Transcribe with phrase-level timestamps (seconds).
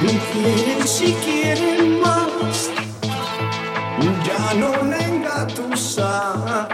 [0.00, 2.70] quieren si quieren más,
[4.24, 6.68] ya no venga tus alas,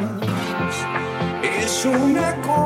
[1.42, 2.63] es una cosa.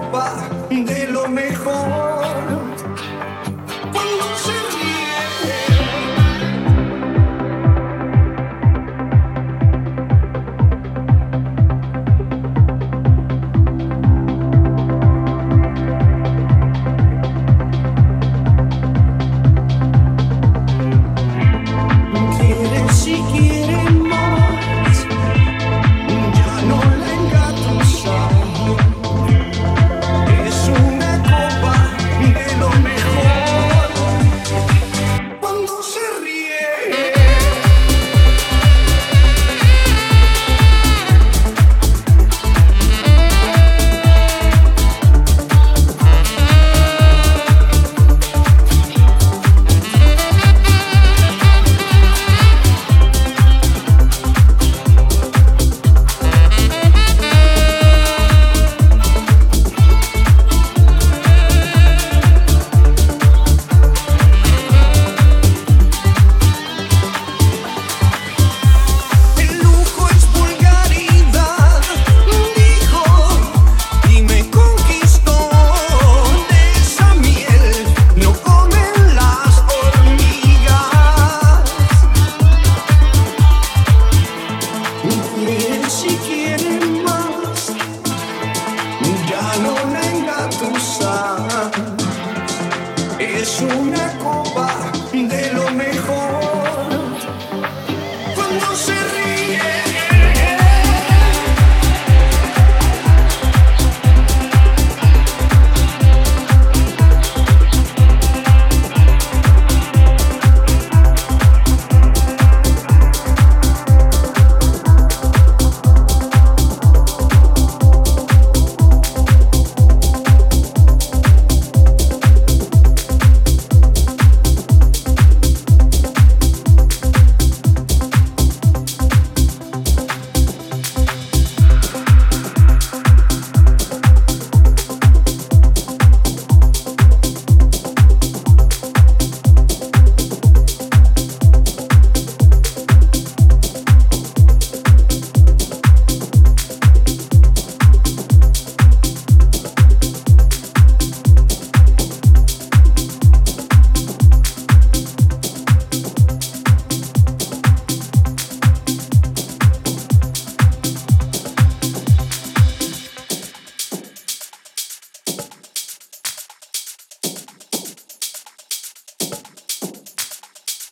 [93.29, 94.98] Es una cobarde.